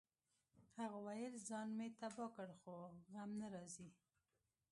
[0.79, 2.75] هغه ویل ځان مې تباه کړ خو
[3.11, 3.89] غم نه راځي